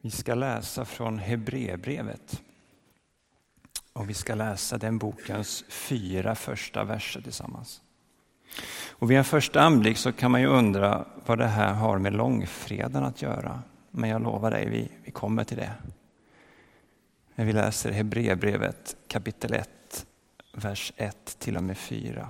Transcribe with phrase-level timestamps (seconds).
[0.00, 2.42] Vi ska läsa från Hebreerbrevet.
[3.92, 7.82] Och vi ska läsa den bokens fyra första verser tillsammans.
[8.88, 12.12] Och vid en första anblick så kan man ju undra vad det här har med
[12.12, 13.62] långfredagen att göra.
[13.90, 15.74] Men jag lovar dig, vi, vi kommer till det.
[17.34, 20.06] När vi läser Hebreerbrevet kapitel 1,
[20.52, 22.28] vers 1 till och med 4.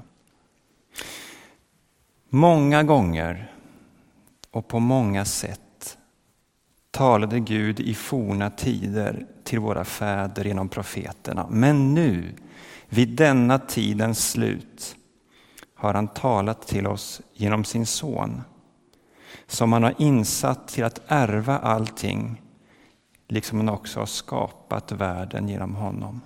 [2.29, 3.52] Många gånger
[4.50, 5.61] och på många sätt
[7.00, 11.46] talade Gud i forna tider till våra fäder genom profeterna.
[11.50, 12.35] Men nu,
[12.89, 14.96] vid denna tidens slut,
[15.75, 18.43] har han talat till oss genom sin son,
[19.46, 22.43] som han har insatt till att ärva allting,
[23.29, 26.21] liksom han också har skapat världen genom honom.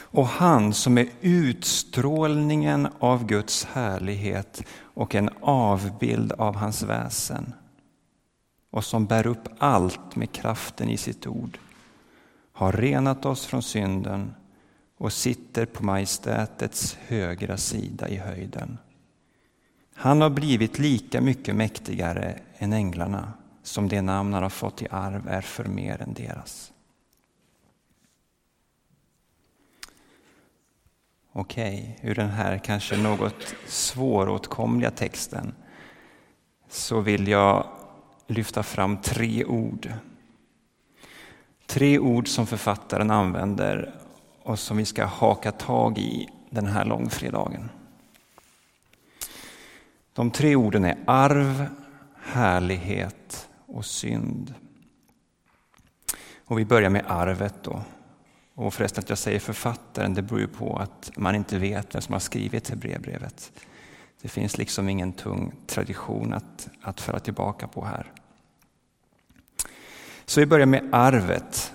[0.00, 7.54] Och han som är utstrålningen av Guds härlighet och en avbild av hans väsen
[8.74, 11.58] och som bär upp allt med kraften i sitt ord,
[12.52, 14.34] har renat oss från synden
[14.98, 18.78] och sitter på majestätets högra sida i höjden.
[19.94, 24.88] Han har blivit lika mycket mäktigare än änglarna som det namn han har fått i
[24.90, 26.72] arv är för mer än deras.
[31.32, 35.54] Okej, ur den här kanske något svåråtkomliga texten
[36.68, 37.66] så vill jag
[38.26, 39.92] lyfta fram tre ord.
[41.66, 43.94] Tre ord som författaren använder
[44.42, 47.70] och som vi ska haka tag i den här långfredagen.
[50.12, 51.66] De tre orden är arv,
[52.22, 54.54] härlighet och synd.
[56.44, 57.82] Och vi börjar med arvet då.
[58.54, 62.02] Och förresten att jag säger författaren, det beror ju på att man inte vet vem
[62.02, 63.52] som har skrivit Hebreerbrevet.
[64.24, 68.12] Det finns liksom ingen tung tradition att, att föra tillbaka på här.
[70.24, 71.72] Så vi börjar med arvet.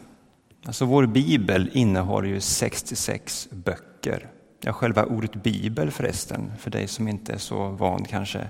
[0.66, 4.32] Alltså vår bibel innehåller ju 66 böcker.
[4.62, 8.50] Ja, själva ordet bibel förresten, för dig som inte är så van kanske,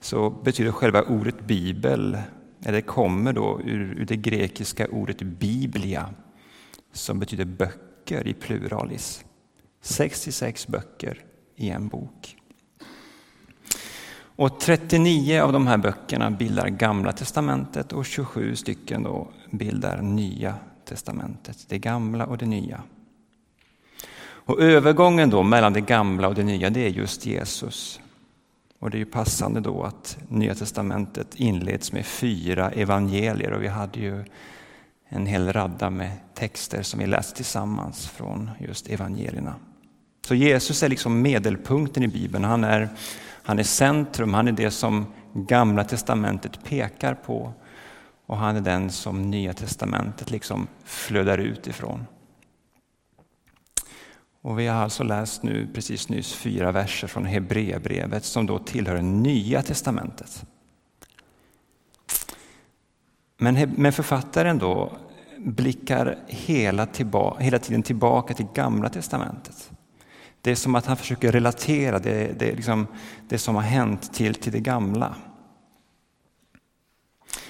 [0.00, 2.18] så betyder själva ordet bibel,
[2.64, 6.14] eller kommer då ur, ur det grekiska ordet biblia,
[6.92, 9.24] som betyder böcker i pluralis.
[9.80, 11.24] 66 böcker
[11.56, 12.36] i en bok.
[14.36, 20.54] Och 39 av de här böckerna bildar Gamla testamentet och 27 stycken då bildar Nya
[20.84, 22.82] testamentet, det gamla och det nya.
[24.46, 28.00] Och övergången då mellan det gamla och det nya, det är just Jesus.
[28.78, 33.68] Och det är ju passande då att Nya testamentet inleds med fyra evangelier och vi
[33.68, 34.24] hade ju
[35.08, 39.54] en hel radda med texter som vi läste tillsammans från just evangelierna.
[40.26, 42.44] Så Jesus är liksom medelpunkten i Bibeln.
[42.44, 42.88] Han är
[43.44, 47.52] han är centrum, han är det som Gamla testamentet pekar på
[48.26, 52.06] och han är den som Nya testamentet liksom flödar ut ifrån.
[54.42, 59.02] Och vi har alltså läst nu precis nyss fyra verser från Hebreerbrevet som då tillhör
[59.02, 60.44] Nya testamentet.
[63.36, 64.92] Men, men författaren då
[65.38, 69.70] blickar hela, tillba, hela tiden tillbaka till Gamla testamentet.
[70.44, 72.86] Det är som att han försöker relatera det, det, liksom,
[73.28, 75.14] det som har hänt till, till det gamla.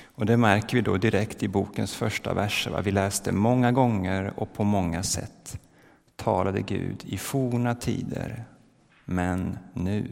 [0.04, 2.82] Och det märker vi då direkt i bokens första verser.
[2.82, 5.60] Vi läste många gånger och på många sätt
[6.16, 8.44] talade Gud i forna tider,
[9.04, 10.10] men nu.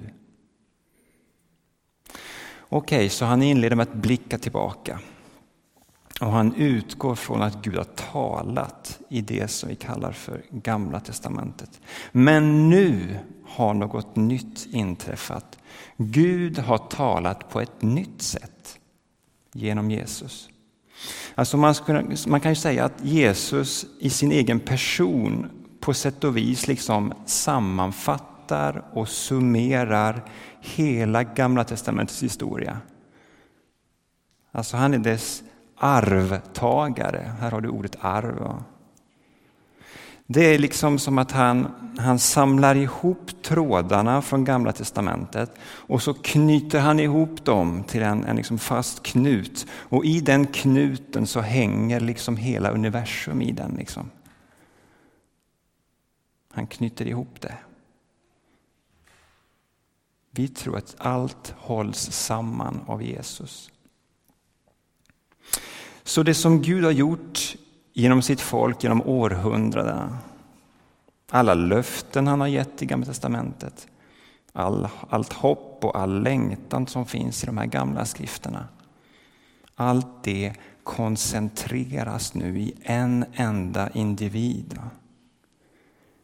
[2.58, 5.00] Okej, okay, så han inleder med att blicka tillbaka.
[6.22, 11.00] Och han utgår från att Gud har talat i det som vi kallar för Gamla
[11.00, 11.80] testamentet.
[12.12, 15.58] Men nu har något nytt inträffat.
[15.96, 18.78] Gud har talat på ett nytt sätt
[19.52, 20.48] genom Jesus.
[21.34, 25.46] Alltså man, skulle, man kan ju säga att Jesus i sin egen person
[25.80, 32.78] på sätt och vis liksom sammanfattar och summerar hela Gamla testamentets historia.
[34.52, 35.42] Alltså han är dess
[35.76, 37.32] arvtagare.
[37.40, 38.62] Här har du ordet arv.
[40.26, 46.14] Det är liksom som att han, han samlar ihop trådarna från Gamla testamentet och så
[46.14, 49.66] knyter han ihop dem till en, en liksom fast knut.
[49.72, 53.74] Och i den knuten så hänger liksom hela universum i den.
[53.78, 54.10] Liksom.
[56.52, 57.54] Han knyter ihop det.
[60.30, 63.71] Vi tror att allt hålls samman av Jesus.
[66.12, 67.56] Så det som Gud har gjort
[67.92, 70.18] genom sitt folk genom århundradena,
[71.30, 73.88] alla löften han har gett i Gamla testamentet,
[74.52, 78.68] all, allt hopp och all längtan som finns i de här gamla skrifterna.
[79.74, 84.78] Allt det koncentreras nu i en enda individ.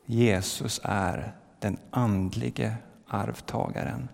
[0.06, 2.76] Jesus är den andlige
[3.06, 4.08] arvtagaren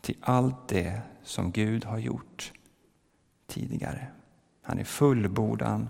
[0.00, 2.52] till allt det som Gud har gjort
[3.46, 4.06] tidigare.
[4.68, 5.88] Han är fullbordan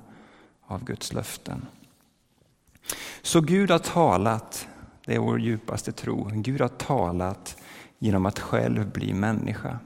[0.66, 1.66] av Guds löften.
[3.22, 4.68] Så Gud har talat,
[5.04, 7.56] det är vår djupaste tro, Gud har talat
[7.98, 9.78] genom att själv bli människa.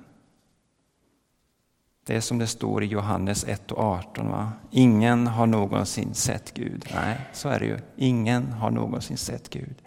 [2.07, 4.29] Det är som det står i Johannes 1 och 18.
[4.29, 4.53] Va?
[4.71, 6.87] Ingen har någonsin sett Gud.
[6.95, 7.79] Nej, så är det ju.
[7.97, 9.83] Ingen har någonsin sett Gud.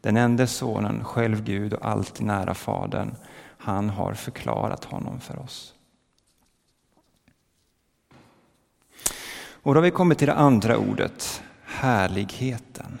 [0.00, 3.14] Den enda sonen, själv Gud och alltid nära Fadern,
[3.58, 5.74] han har förklarat honom för oss.
[9.62, 12.98] Och då har vi kommit till det andra ordet, härligheten.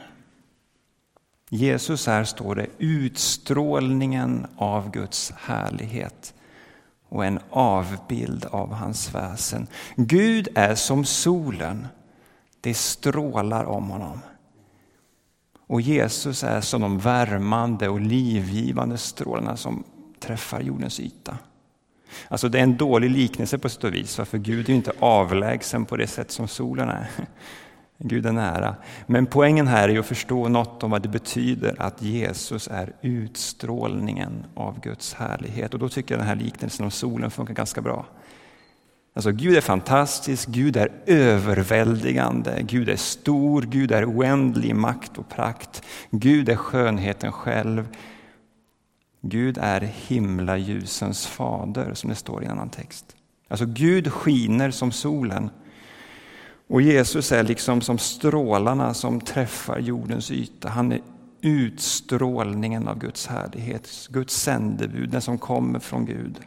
[1.48, 6.34] Jesus här står det utstrålningen av Guds härlighet
[7.08, 9.66] och en avbild av hans väsen.
[9.96, 11.86] Gud är som solen,
[12.60, 14.20] det strålar om honom.
[15.66, 19.84] Och Jesus är som de värmande och livgivande strålarna som
[20.20, 21.38] träffar jordens yta.
[22.28, 25.84] Alltså det är en dålig liknelse på sätt och vis, för Gud är inte avlägsen
[25.84, 27.06] på det sätt som solen är.
[27.98, 28.76] Gud är nära.
[29.06, 34.46] Men poängen här är att förstå något om vad det betyder att Jesus är utstrålningen
[34.54, 35.74] av Guds härlighet.
[35.74, 38.06] Och då tycker jag den här liknelsen om solen funkar ganska bra.
[39.14, 45.18] Alltså Gud är fantastisk, Gud är överväldigande, Gud är stor, Gud är oändlig i makt
[45.18, 45.82] och prakt.
[46.10, 47.88] Gud är skönheten själv.
[49.22, 53.16] Gud är himlaljusens fader, som det står i en annan text.
[53.48, 55.50] Alltså Gud skiner som solen
[56.68, 60.68] och Jesus är liksom som strålarna som träffar jordens yta.
[60.68, 61.00] Han är
[61.40, 66.40] utstrålningen av Guds härlighet, Guds sändebud, den som kommer från Gud.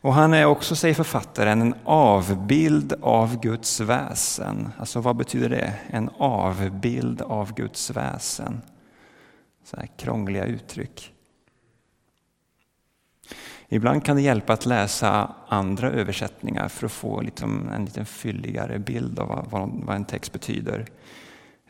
[0.00, 4.68] Och han är också, säger författaren, en avbild av Guds väsen.
[4.78, 5.74] Alltså vad betyder det?
[5.90, 8.60] En avbild av Guds väsen.
[9.68, 11.12] Så här krångliga uttryck.
[13.68, 18.78] Ibland kan det hjälpa att läsa andra översättningar för att få liksom en lite fylligare
[18.78, 19.48] bild av
[19.84, 20.86] vad en text betyder.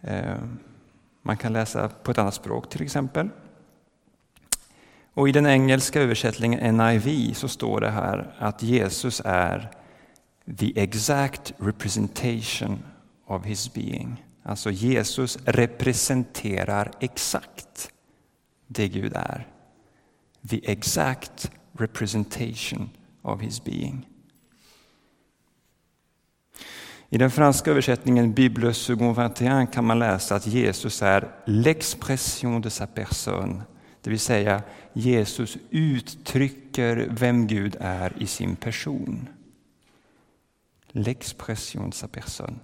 [0.01, 0.37] Eh,
[1.23, 3.29] man kan läsa på ett annat språk till exempel.
[5.15, 9.71] Och I den engelska översättningen NIV så står det här att Jesus är
[10.59, 12.83] the exact representation
[13.27, 14.28] of his being.
[14.43, 17.91] Alltså Jesus representerar exakt
[18.67, 19.47] det Gud är.
[20.51, 22.91] The exact representation
[23.23, 24.07] of his being.
[27.11, 32.71] I den franska översättningen Bible second 21 kan man läsa att Jesus är l'expression de
[32.71, 33.63] sa personne.
[34.03, 34.63] Det vill säga
[34.93, 39.29] Jesus uttrycker vem Gud är i sin person.
[40.93, 42.59] L'expression de sa personne.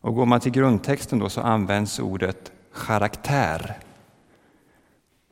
[0.00, 2.52] Och går man till grundtexten då så används ordet
[2.86, 3.78] karaktär.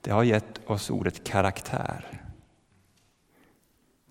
[0.01, 2.23] Det har gett oss ordet karaktär.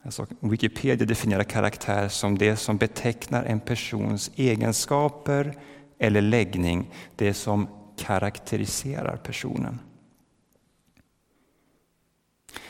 [0.04, 5.58] Alltså, Wikipedia definierar karaktär som det som betecknar en persons egenskaper
[6.00, 7.68] eller läggning, det som
[7.98, 9.80] karaktäriserar personen.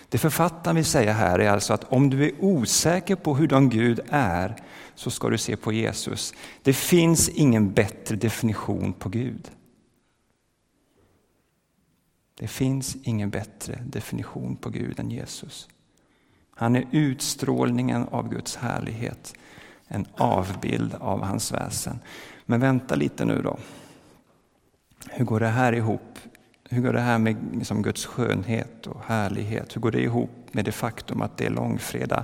[0.09, 3.99] Det författaren vill säga här är alltså att om du är osäker på hurdan Gud
[4.09, 4.55] är
[4.95, 6.33] så ska du se på Jesus.
[6.63, 9.51] Det finns ingen bättre definition på Gud.
[12.39, 15.69] Det finns ingen bättre definition på Gud än Jesus.
[16.55, 19.33] Han är utstrålningen av Guds härlighet,
[19.87, 21.99] en avbild av hans väsen.
[22.45, 23.57] Men vänta lite nu då.
[25.09, 26.19] Hur går det här ihop?
[26.69, 29.75] Hur går det här med liksom Guds skönhet och härlighet?
[29.75, 32.23] Hur går det ihop med det faktum att det är långfredag?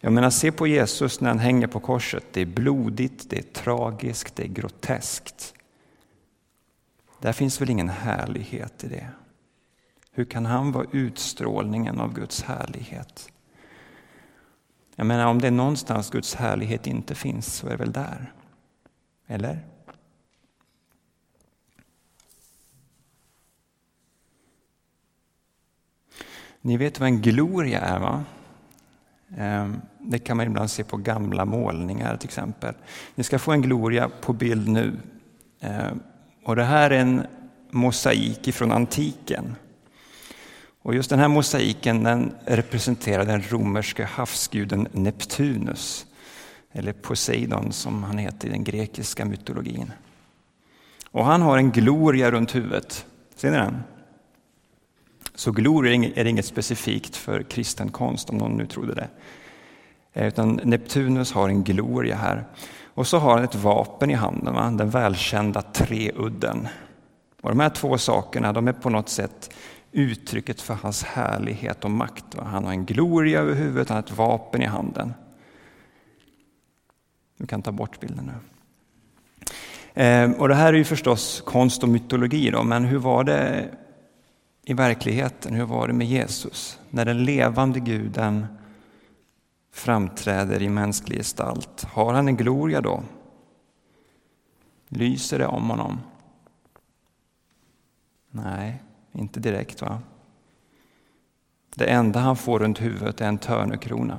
[0.00, 2.24] Jag menar, se på Jesus när han hänger på korset.
[2.32, 5.54] Det är blodigt, det är tragiskt, det är groteskt.
[7.20, 9.06] Där finns väl ingen härlighet i det?
[10.12, 13.32] Hur kan han vara utstrålningen av Guds härlighet?
[14.96, 18.32] Jag menar, om det är någonstans Guds härlighet inte finns så är det väl där?
[19.26, 19.58] Eller?
[26.62, 28.24] Ni vet vad en gloria är va?
[29.36, 32.74] Ehm, det kan man ibland se på gamla målningar till exempel.
[33.14, 34.96] Ni ska få en gloria på bild nu.
[35.60, 36.00] Ehm,
[36.44, 37.26] och det här är en
[37.70, 39.56] mosaik från antiken.
[40.82, 46.06] Och just den här mosaiken den representerar den romerske havsguden Neptunus,
[46.72, 49.92] eller Poseidon som han heter i den grekiska mytologin.
[51.10, 53.06] Och han har en gloria runt huvudet.
[53.36, 53.82] Ser ni den?
[55.42, 59.08] Så gloria är inget specifikt för kristen konst, om någon nu trodde det.
[60.12, 62.44] Eh, utan Neptunus har en gloria här.
[62.94, 64.70] Och så har han ett vapen i handen, va?
[64.70, 66.68] den välkända treudden.
[67.40, 69.54] Och de här två sakerna de är på något sätt
[69.92, 72.34] uttrycket för hans härlighet och makt.
[72.34, 72.44] Va?
[72.44, 75.14] Han har en gloria över huvudet, han har ett vapen i handen.
[77.38, 78.30] Du kan ta bort bilden
[79.94, 80.02] nu.
[80.02, 83.68] Eh, och det här är ju förstås konst och mytologi, då, men hur var det
[84.64, 85.54] i verkligheten?
[85.54, 86.80] Hur var det med Jesus?
[86.90, 88.46] När den levande guden
[89.72, 93.02] framträder i mänsklig gestalt, har han en gloria då?
[94.88, 96.00] Lyser det om honom?
[98.30, 99.82] Nej, inte direkt.
[99.82, 100.02] va?
[101.74, 104.18] Det enda han får runt huvudet är en törnekrona.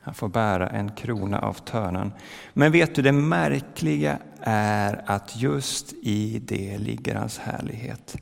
[0.00, 2.12] Han får bära en krona av törnen.
[2.52, 8.16] Men vet du, det märkliga är att just i det ligger hans härlighet.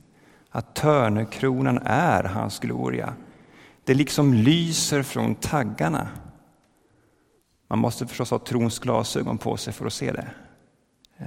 [0.51, 3.15] Att törnekronan är hans gloria.
[3.85, 6.09] Det liksom lyser från taggarna.
[7.69, 10.29] Man måste förstås ha trons glasögon på sig för att se det.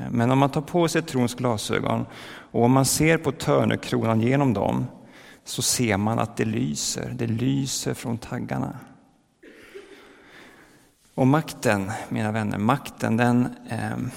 [0.09, 2.05] Men om man tar på sig trons glasögon
[2.51, 4.85] och om man ser på törnekronan genom dem
[5.43, 7.13] så ser man att det lyser.
[7.17, 8.79] Det lyser från taggarna.
[11.19, 14.09] Och makten, mina vänner, makten den, ehm,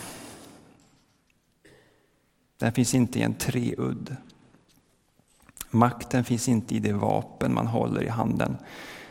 [2.58, 4.16] den finns inte i en treudd.
[5.70, 8.56] Makten finns inte i det vapen man håller i handen.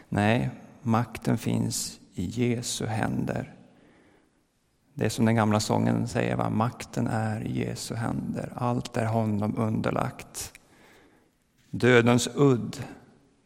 [0.09, 0.49] Nej,
[0.81, 3.53] makten finns i Jesu händer.
[4.93, 6.49] Det är som den gamla sången säger, va?
[6.49, 8.53] makten är i Jesu händer.
[8.55, 10.53] Allt är honom underlagt.
[11.69, 12.77] Dödens udd,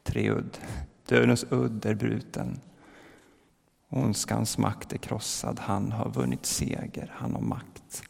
[0.03, 0.57] treudd,
[1.07, 2.59] dödens udd är bruten.
[3.89, 8.03] Ondskans makt är krossad, han har vunnit seger, han har makt.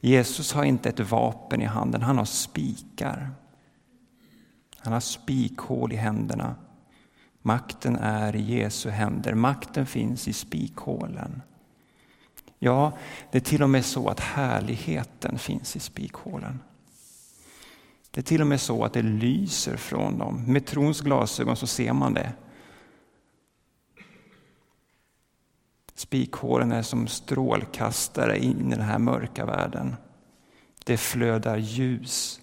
[0.00, 3.30] Jesus har inte ett vapen i handen, han har spikar.
[4.78, 6.54] Han har spikhål i händerna.
[7.42, 11.42] Makten är i Jesu händer, makten finns i spikhålen.
[12.58, 12.92] Ja,
[13.30, 16.60] det är till och med så att härligheten finns i spikhålen.
[18.10, 20.44] Det är till och med så att det lyser från dem.
[20.46, 22.32] Med trons glasögon så ser man det.
[26.08, 29.96] Spikhåren är som strålkastare in i den här mörka världen.
[30.84, 32.40] Det flödar ljus.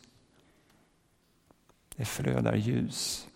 [1.95, 3.27] Det flödar ljus.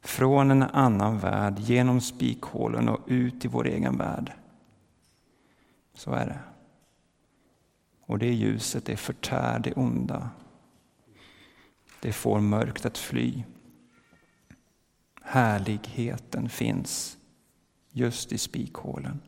[0.00, 4.32] Från en annan värld, genom spikhålen och ut i vår egen värld.
[5.94, 6.40] Så är det.
[8.06, 10.30] Och det ljuset, det förtär det onda.
[12.00, 13.44] Det får mörkt att fly.
[15.22, 17.18] Härligheten finns
[17.90, 19.20] just i spikhålen.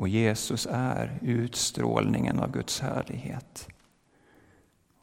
[0.00, 3.68] Och Jesus är utstrålningen av Guds härlighet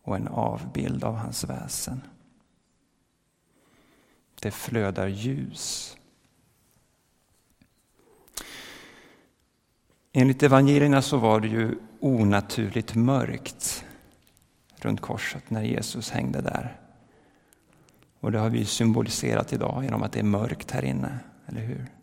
[0.01, 2.01] och en avbild av hans väsen.
[4.41, 5.97] Det flödar ljus.
[10.11, 13.85] Enligt evangelierna så var det ju onaturligt mörkt
[14.75, 16.81] runt korset när Jesus hängde där.
[18.19, 21.96] Och det har vi symboliserat idag genom att det är mörkt här inne, eller hur?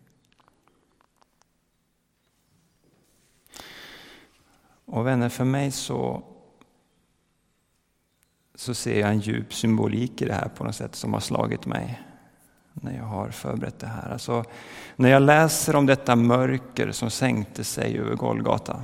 [4.85, 6.23] Och vänner, för mig så,
[8.55, 11.65] så ser jag en djup symbolik i det här på något sätt som har slagit
[11.65, 12.01] mig
[12.73, 14.11] när jag har förberett det här.
[14.11, 14.43] Alltså,
[14.95, 18.83] när jag läser om detta mörker som sänkte sig över Golgata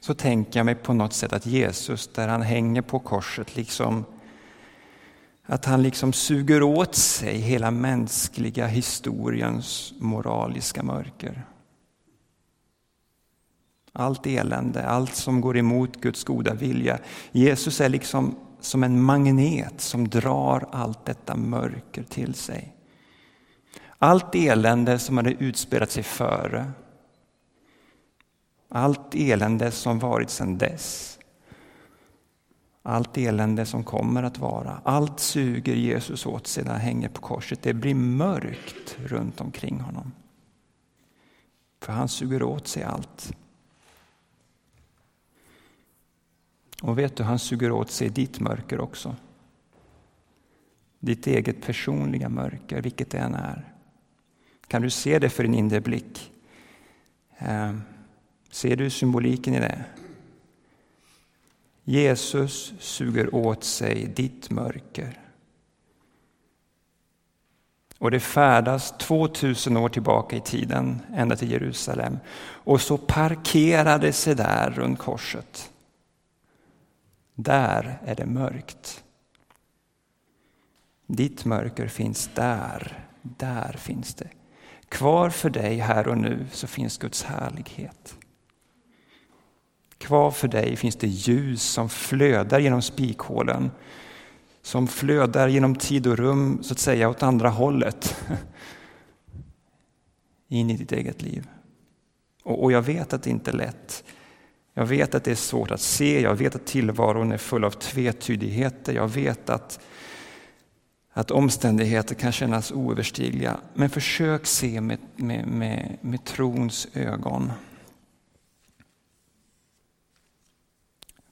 [0.00, 4.04] så tänker jag mig på något sätt att Jesus, där han hänger på korset, liksom
[5.46, 11.46] att han liksom suger åt sig hela mänskliga historiens moraliska mörker.
[13.98, 16.98] Allt elände, allt som går emot Guds goda vilja.
[17.32, 22.76] Jesus är liksom som en magnet som drar allt detta mörker till sig.
[23.98, 26.72] Allt elände som hade utspelat sig före.
[28.68, 31.18] Allt elände som varit sedan dess.
[32.82, 34.80] Allt elände som kommer att vara.
[34.84, 37.62] Allt suger Jesus åt sig när han hänger på korset.
[37.62, 40.12] Det blir mörkt runt omkring honom.
[41.82, 43.32] För han suger åt sig allt.
[46.82, 49.16] Och vet du, han suger åt sig ditt mörker också.
[50.98, 53.72] Ditt eget personliga mörker, vilket det än är.
[54.66, 56.32] Kan du se det för din inre blick?
[57.38, 57.74] Eh,
[58.50, 59.84] ser du symboliken i det?
[61.84, 65.20] Jesus suger åt sig ditt mörker.
[67.98, 72.18] Och det färdas 2000 år tillbaka i tiden, ända till Jerusalem.
[72.38, 75.70] Och så parkerade sig där runt korset.
[77.36, 79.04] Där är det mörkt.
[81.06, 84.28] Ditt mörker finns där, där finns det.
[84.88, 88.18] Kvar för dig här och nu så finns Guds härlighet.
[89.98, 93.70] Kvar för dig finns det ljus som flödar genom spikhålen.
[94.62, 98.16] Som flödar genom tid och rum, så att säga, åt andra hållet.
[100.48, 101.48] In i ditt eget liv.
[102.42, 104.04] Och, och jag vet att det inte är lätt.
[104.78, 107.70] Jag vet att det är svårt att se, jag vet att tillvaron är full av
[107.70, 108.92] tvetydigheter.
[108.92, 109.80] Jag vet att,
[111.12, 113.60] att omständigheter kan kännas oöverstigliga.
[113.74, 117.52] Men försök se med, med, med, med trons ögon.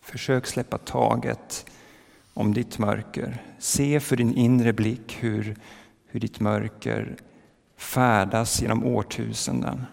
[0.00, 1.66] Försök släppa taget
[2.34, 3.42] om ditt mörker.
[3.58, 5.56] Se för din inre blick hur,
[6.06, 7.16] hur ditt mörker
[7.76, 9.84] färdas genom årtusenden.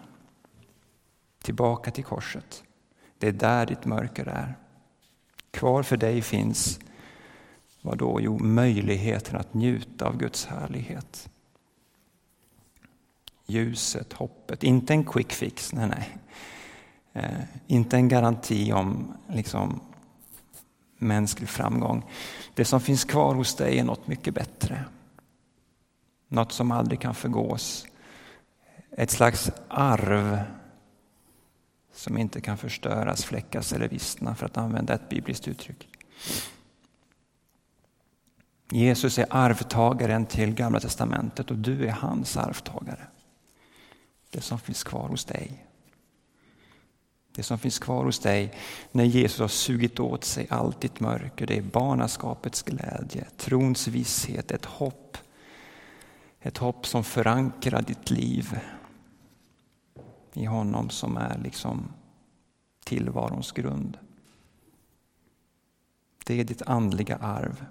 [1.42, 2.64] Tillbaka till korset.
[3.22, 4.54] Det är där ditt mörker är.
[5.50, 6.80] Kvar för dig finns
[7.82, 8.20] vad då?
[8.20, 11.30] Jo, möjligheten att njuta av Guds härlighet.
[13.46, 16.18] Ljuset, hoppet, inte en quick fix, nej, nej.
[17.12, 19.80] Eh, inte en garanti om liksom,
[20.98, 22.04] mänsklig framgång.
[22.54, 24.84] Det som finns kvar hos dig är något mycket bättre.
[26.28, 27.86] Något som aldrig kan förgås.
[28.90, 30.40] Ett slags arv
[32.02, 35.88] som inte kan förstöras, fläckas eller vissna för att använda ett bibliskt uttryck.
[38.70, 43.06] Jesus är arvtagaren till Gamla testamentet och du är hans arvtagare.
[44.30, 45.66] Det som finns kvar hos dig.
[47.34, 48.54] Det som finns kvar hos dig
[48.92, 54.50] när Jesus har sugit åt sig allt ditt mörker, det är barnaskapets glädje, trons visshet,
[54.50, 55.18] ett hopp.
[56.40, 58.58] Ett hopp som förankrar ditt liv
[60.34, 61.92] i honom som är liksom
[62.84, 63.98] tillvarons grund.
[66.24, 67.64] Det är ditt andliga arv.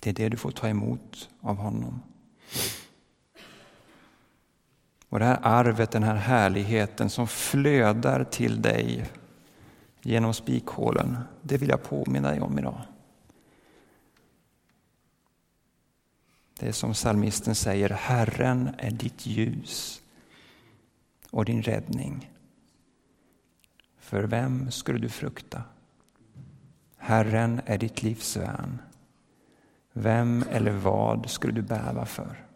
[0.00, 2.02] Det är det du får ta emot av honom.
[5.08, 9.10] Och det här arvet, den här härligheten som flödar till dig
[10.02, 12.80] genom spikhålen, det vill jag påminna dig om idag.
[16.58, 20.01] Det är som psalmisten säger, Herren är ditt ljus
[21.32, 22.30] och din räddning.
[23.98, 25.62] För vem skulle du frukta?
[26.96, 28.82] Herren är ditt livs värn.
[29.92, 32.46] Vem eller vad skulle du bäva för?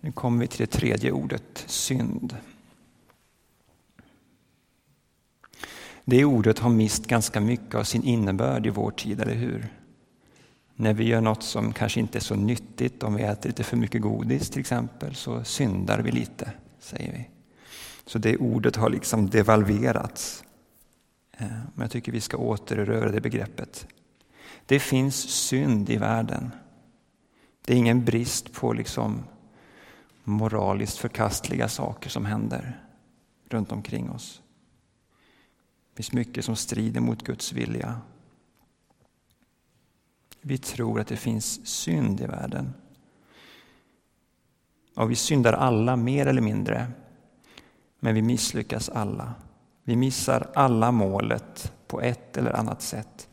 [0.00, 2.36] Nu kommer vi till det tredje ordet, synd.
[6.04, 9.68] Det ordet har mist ganska mycket av sin innebörd i vår tid, eller hur?
[10.80, 13.76] När vi gör något som kanske inte är så nyttigt, om vi äter lite för
[13.76, 17.28] mycket godis till exempel, så syndar vi lite, säger vi.
[18.06, 20.44] Så det ordet har liksom devalverats.
[21.32, 23.86] Eh, men jag tycker vi ska återerövra det begreppet.
[24.66, 26.50] Det finns synd i världen.
[27.64, 29.24] Det är ingen brist på liksom
[30.24, 32.84] moraliskt förkastliga saker som händer
[33.48, 34.42] runt omkring oss.
[35.90, 38.00] Det finns mycket som strider mot Guds vilja.
[40.40, 42.74] Vi tror att det finns synd i världen.
[44.96, 46.86] Och vi syndar alla mer eller mindre,
[48.00, 49.34] men vi misslyckas alla.
[49.84, 53.28] Vi missar alla målet på ett eller annat sätt.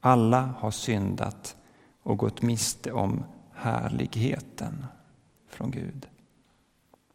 [0.00, 1.56] Alla har syndat
[2.02, 4.86] och gått miste om härligheten
[5.48, 6.08] från Gud.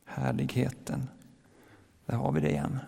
[0.06, 1.10] Härligheten.
[2.06, 2.80] Där har vi det igen.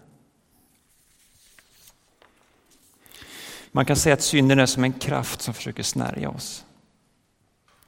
[3.76, 6.66] Man kan säga att synden är som en kraft som försöker snärja oss.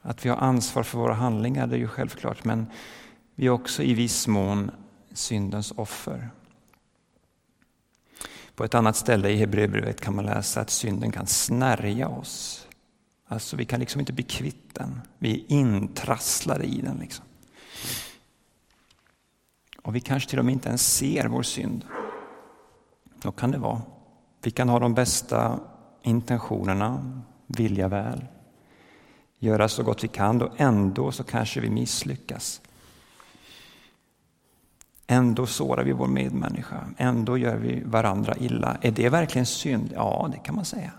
[0.02, 2.68] Att vi har ansvar för våra handlingar, det är ju självklart, men
[3.36, 4.72] vi är också i viss mån
[5.14, 6.30] syndens offer.
[8.56, 12.68] På ett annat ställe i Hebreerbrevet kan man läsa att synden kan snärja oss.
[13.28, 15.02] Alltså vi kan liksom inte bli kvitt den.
[15.18, 16.98] Vi är intrasslade i den.
[16.98, 17.26] Liksom.
[19.84, 21.86] Och vi kanske till och med inte ens ser vår synd.
[23.22, 23.82] Då kan det vara.
[24.42, 25.60] Vi kan ha de bästa
[26.06, 28.26] intentionerna, vilja väl,
[29.40, 32.62] göra så gott vi kan och ändå så kanske vi misslyckas.
[35.08, 38.78] Ändå sårar vi vår medmänniska, ändå gör vi varandra illa.
[38.82, 39.92] Är det verkligen synd?
[39.96, 40.92] Ja, det kan man säga.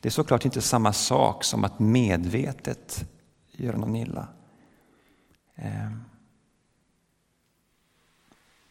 [0.00, 3.04] Det är såklart inte samma sak som att medvetet
[3.52, 4.28] göra någon illa.
[5.54, 6.04] Ehm.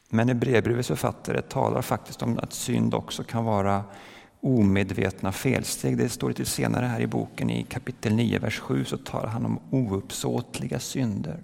[0.09, 3.83] Men Hebreerbrevets författare talar faktiskt om att synd också kan vara
[4.41, 5.97] omedvetna felsteg.
[5.97, 9.45] Det står lite senare här i boken i kapitel 9, vers 7, så talar han
[9.45, 11.39] om ouppsåtliga synder.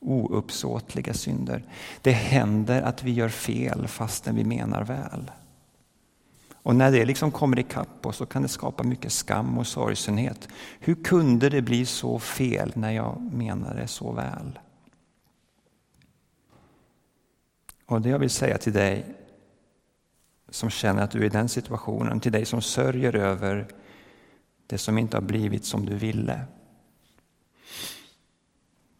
[0.00, 1.64] Ouppsåtliga synder.
[2.00, 5.30] Det händer att vi gör fel fastän vi menar väl.
[6.54, 10.48] Och när det liksom kommer ikapp oss så kan det skapa mycket skam och sorgsenhet.
[10.80, 14.58] Hur kunde det bli så fel när jag menade så väl?
[17.86, 19.21] Och det jag vill säga till dig
[20.52, 23.66] som känner att du är i den situationen, till dig som sörjer över
[24.66, 26.44] det som inte har blivit som du ville.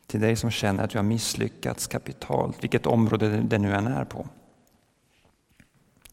[0.07, 4.05] Till dig som känner att du har misslyckats kapitalt, vilket område det nu än är
[4.05, 4.29] på.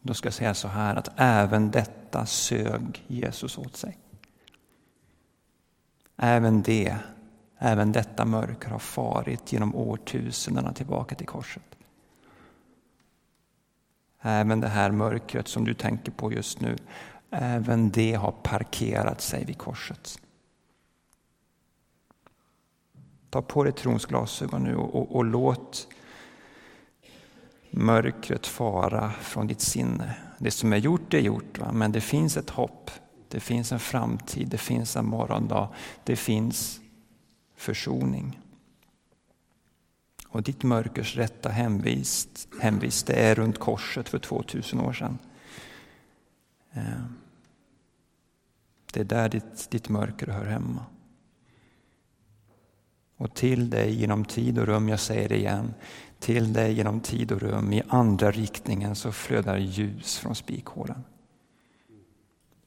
[0.01, 3.97] Då ska jag säga så här att även detta sög Jesus åt sig.
[6.17, 6.97] Även det,
[7.57, 11.78] även detta mörker har farit genom årtusendena tillbaka till korset.
[14.21, 16.75] Även det här mörkret som du tänker på just nu,
[17.29, 20.19] även det har parkerat sig vid korset.
[23.29, 25.87] Ta på dig trons glasögon nu och, och, och låt
[27.71, 30.15] mörkret fara från ditt sinne.
[30.37, 31.71] Det som är gjort är gjort, va?
[31.71, 32.91] men det finns ett hopp.
[33.27, 35.69] Det finns en framtid, det finns en morgondag,
[36.03, 36.79] det finns
[37.55, 38.39] försoning.
[40.29, 45.17] Och ditt mörkers rätta hemvist, hemvist det är runt korset för 2000 år sedan.
[46.71, 47.03] Eh,
[48.93, 50.85] det är där ditt, ditt mörker hör hemma.
[53.17, 55.73] Och till dig genom tid och rum, jag säger det igen,
[56.19, 61.03] till dig genom tid och rum i andra riktningen så flödar ljus från spikhålen.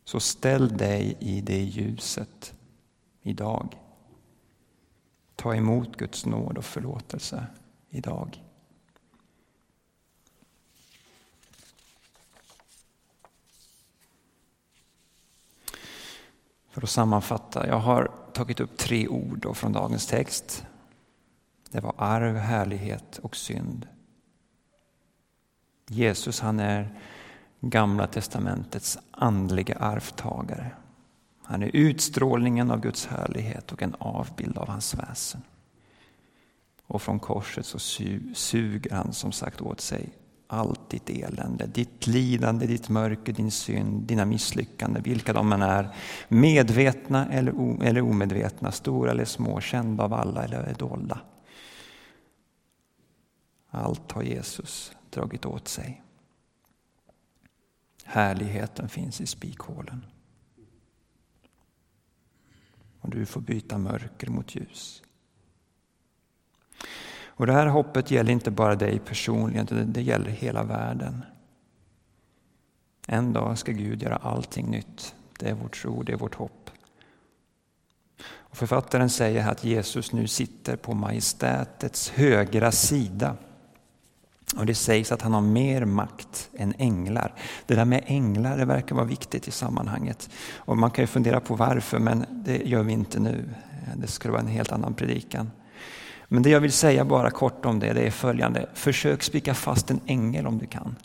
[0.04, 2.54] Så ställ dig i det ljuset
[3.22, 3.76] idag.
[5.42, 7.46] Ta emot Guds nåd och förlåtelse
[7.90, 8.42] idag.
[16.70, 20.66] För att sammanfatta, jag har tagit upp tre ord från dagens text.
[21.70, 23.88] Det var arv, härlighet och synd.
[25.86, 27.00] Jesus han är
[27.60, 30.70] Gamla testamentets andliga arvtagare.
[31.52, 35.42] Han är utstrålningen av Guds härlighet och en avbild av hans väsen.
[36.86, 37.78] Och från korset så
[38.34, 40.08] suger han som sagt åt sig
[40.46, 45.94] allt ditt elände, ditt lidande, ditt mörker, din synd, dina misslyckanden, vilka de än är.
[46.28, 51.20] Medvetna eller, eller omedvetna, stora eller små, kända av alla eller dolda.
[53.70, 56.02] Allt har Jesus dragit åt sig.
[58.04, 60.04] Härligheten finns i spikhålen.
[63.02, 65.02] Och du får byta mörker mot ljus.
[67.24, 71.24] Och det här hoppet gäller inte bara dig personligen, det gäller hela världen.
[73.06, 75.14] En dag ska Gud göra allting nytt.
[75.38, 76.70] Det är vår tro, det är vårt hopp.
[78.24, 83.36] Och författaren säger att Jesus nu sitter på majestätets högra sida.
[84.56, 87.34] Och Det sägs att han har mer makt än änglar.
[87.66, 90.30] Det där med änglar det verkar vara viktigt i sammanhanget.
[90.56, 93.54] Och Man kan ju fundera på varför, men det gör vi inte nu.
[93.96, 95.50] Det skulle vara en helt annan predikan.
[96.28, 98.68] Men det jag vill säga bara kort om det, det är följande.
[98.74, 100.96] Försök spika fast en ängel om du kan.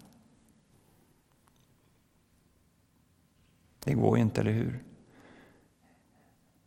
[3.84, 4.84] Det går ju inte, eller hur?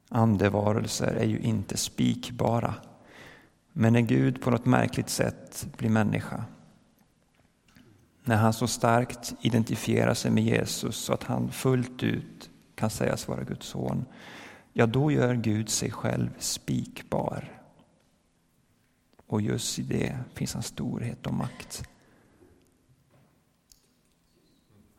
[0.09, 2.75] Andevarelser är ju inte spikbara.
[3.73, 6.45] Men när Gud på något märkligt sätt blir människa,
[8.25, 13.29] när han så starkt identifierar sig med Jesus så att han fullt ut kan sägas
[13.29, 14.05] vara Guds son,
[14.73, 17.61] ja då gör Gud sig själv spikbar.
[19.27, 21.89] Och just i det finns hans storhet och makt.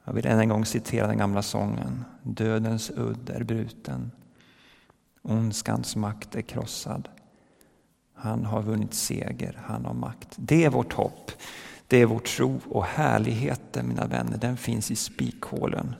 [0.03, 2.05] Jag vill än en gång citera den gamla sången.
[2.23, 4.12] Dödens udd är bruten.
[5.21, 7.10] Ondskans makt är krossad.
[8.13, 10.36] Han har vunnit seger, han har makt.
[10.36, 11.31] Det är vårt hopp,
[11.91, 15.95] det är vår tro och härligheten mina vänner, den finns i spikhålen.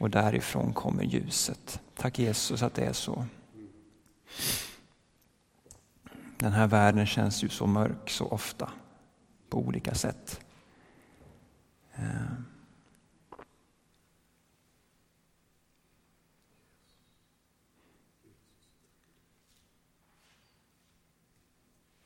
[0.00, 1.80] Och därifrån kommer ljuset.
[1.94, 3.26] Tack Jesus att det är så.
[6.38, 8.72] Den här världen känns ju så mörk så ofta
[9.48, 10.40] på olika sätt.
[11.94, 12.02] Eh.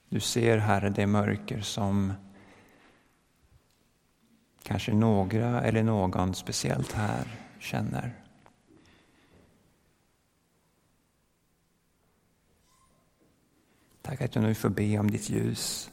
[0.09, 2.12] Du ser, Herre, det mörker som
[4.62, 7.27] kanske några eller någon speciellt här
[7.59, 8.12] känner.
[14.03, 15.90] Tack att jag nu får be om ditt ljus.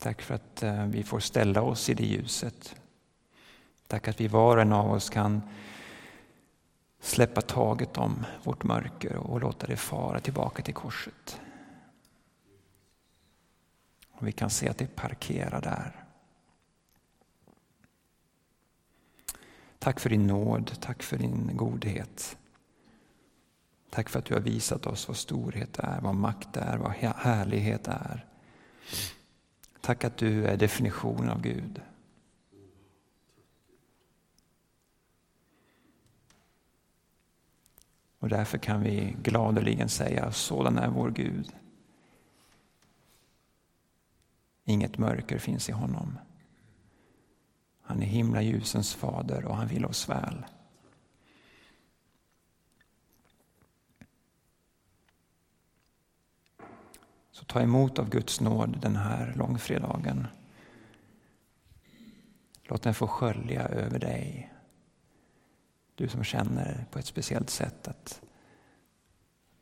[0.00, 2.76] Tack för att eh, vi får ställa oss i det ljuset.
[3.86, 5.42] Tack att vi var och en av oss kan
[7.00, 11.40] släppa taget om vårt mörker och låta det fara tillbaka till korset.
[14.14, 16.04] Och vi kan se att det parkerar där.
[19.78, 22.36] Tack för din nåd, tack för din godhet.
[23.90, 27.88] Tack för att du har visat oss vad storhet är, vad makt är, vad härlighet
[27.88, 28.26] är.
[29.80, 31.80] Tack att du är definitionen av Gud.
[38.18, 41.52] Och därför kan vi gladeligen säga, sådan är vår Gud.
[44.64, 46.18] Inget mörker finns i honom.
[47.82, 50.44] Han är himlaljusens fader och han vill oss väl.
[57.30, 60.26] Så ta emot av Guds nåd den här långfredagen.
[62.62, 64.52] Låt den få skölja över dig.
[65.94, 68.22] Du som känner på ett speciellt sätt att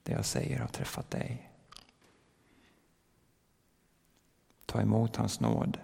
[0.02, 1.51] det jag säger har träffat dig.
[4.72, 5.78] Ta emot hans nåd.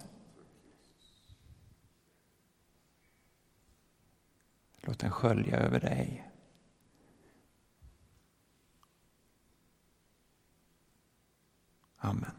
[4.77, 6.31] Låt den skölja över dig.
[11.97, 12.38] Amen.